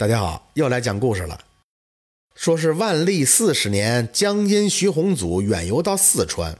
[0.00, 1.38] 大家好，又来讲故事了。
[2.34, 6.56] 说是万历四十年，江阴徐宏祖远游到四川。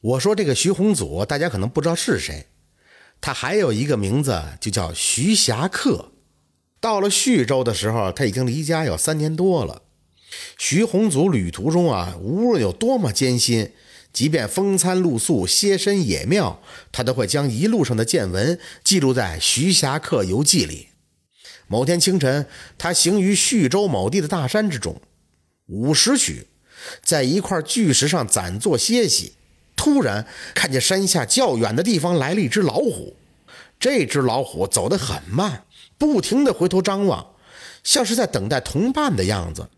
[0.00, 2.46] 我说这个徐宏祖，大家可能不知道是谁，
[3.20, 6.10] 他还有一个名字，就叫徐霞客。
[6.80, 9.82] 到了徐州的时候，他已经离家有三年多了。
[10.58, 13.70] 徐宏祖旅途中啊，无论有多么艰辛，
[14.12, 20.88] 即便风餐露宿、歇身野庙，他都会将一路上的见闻记录在《徐霞客游记》里。
[21.72, 22.44] 某天清晨，
[22.76, 25.00] 他行于徐州某地的大山之中，
[25.66, 26.48] 午时许，
[27.04, 29.34] 在一块巨石上暂坐歇息，
[29.76, 33.14] 突然看见山下较远的地方来了一只老虎。
[33.78, 35.62] 这只老虎走得很慢，
[35.96, 37.24] 不停地回头张望，
[37.84, 39.68] 像是在等待同伴的样子。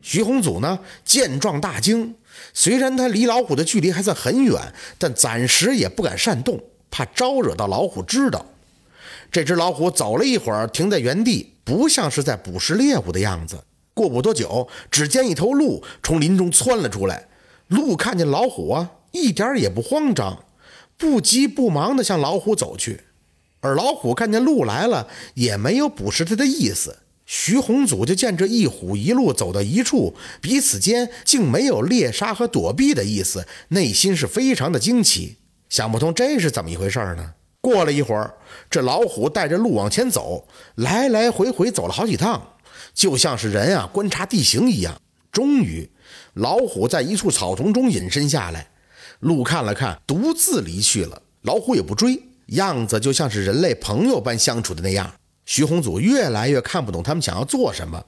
[0.00, 2.16] 徐宏祖呢，见状大惊。
[2.54, 6.58] 虽然他离老虎的距离还算很远，但暂时也不敢擅动，
[6.90, 8.46] 怕招惹到老虎知道。
[9.30, 13.64] 这只老虎走了一会儿，停在原地，不像是在捕食猎物的样子。
[13.94, 17.28] 过不多久，只见一头鹿从林中窜了出来。
[17.68, 20.44] 鹿看见老虎啊，一点也不慌张，
[20.96, 23.02] 不急不忙地向老虎走去。
[23.60, 26.98] 而老虎看见鹿来了，也没有捕食它的意思。
[27.24, 37.32] 徐宏祖就见这一虎一鹿走到一处，彼此间竟没有猎杀和躲避的意思，内心是非常的惊奇，想不通这是怎么一回事呢？
[37.66, 38.32] 过了一会儿，
[38.70, 42.40] 这老虎带着鹿往前走，来来回回走了好几趟，
[42.94, 45.00] 就像是人啊观察地形一样。
[45.32, 45.90] 终于，
[46.34, 48.68] 老虎在一处草丛中隐身下来，
[49.18, 51.20] 鹿看了看，独自离去了。
[51.42, 55.12] 老虎也不追，样子就像是人类朋友般相处的那样。
[55.44, 58.04] 徐宏祖越来越看不懂他们想要做什么，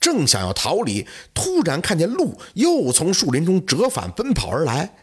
[0.00, 4.94] 正想要逃离，突然看见鹿又从树林中折返奔跑而来，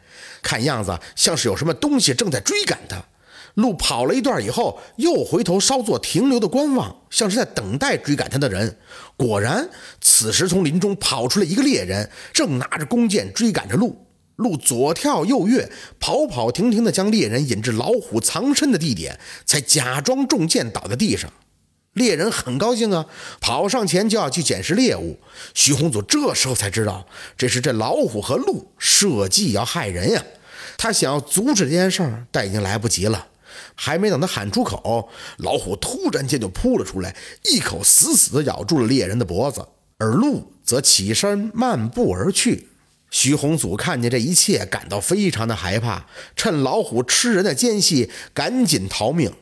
[0.41, 2.97] 看样子像是有什么东西正在追赶他。
[3.55, 8.77] 鹿跑了一段以后，又回头稍作停留的观望，像是在等待追赶他的人。
[9.17, 9.69] 果然，
[9.99, 14.05] 此时从林中跑出来一个猎人，正拿着弓箭追赶着鹿。
[14.37, 15.69] 鹿左跳右跃，
[15.99, 21.29] 跑跑停停地将猎人引至老虎藏身的地点，才假装中箭倒在地上。
[21.93, 23.05] 猎人很高兴啊，
[23.41, 25.19] 跑上前就要去捡拾猎物。
[25.53, 27.05] 徐宏祖这时候才知道，
[27.37, 30.23] 这是这老虎和鹿设计要害人呀。
[30.77, 33.27] 他想要阻止这件事儿，但已经来不及了。
[33.75, 37.15] 还没等他喊出口，老虎突然间就扑了出来，
[37.51, 39.67] 一口死死地咬住了猎人的脖子，
[39.97, 42.67] 而鹿则起身漫步而去。
[43.11, 46.05] 徐宏祖看见这一切，感到非常的害怕，
[46.35, 49.33] 趁老虎吃人的间隙，赶紧逃命。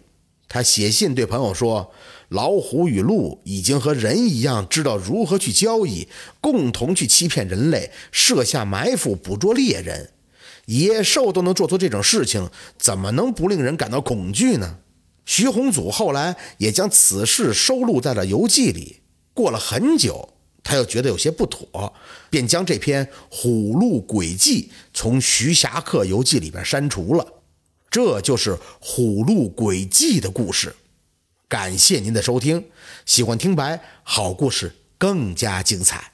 [0.48, 1.92] 他写信对朋友说
[2.30, 6.08] ：“老虎与鹿已经和人一样，知道如何去交易，
[6.40, 10.12] 共同去欺骗人类，设下埋伏，捕捉猎人。”
[10.68, 14.78] 野兽都能做出这种事情，怎么能不令人感到恐惧呢？
[15.26, 19.02] 徐宏祖后来也将此事收录在了游记里。
[19.34, 20.34] 过了很久，
[20.64, 21.94] 他又觉得有些不妥，
[22.30, 24.64] 便将这篇《虎鹿诡计》
[24.94, 27.26] 从《徐霞客游记》里边删除了。
[27.90, 30.76] 这就是《虎鹿诡计》的故事。
[31.48, 32.66] 感谢您的收听，
[33.06, 36.12] 喜欢听白好故事更加精彩。